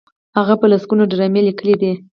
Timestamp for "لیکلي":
1.47-1.75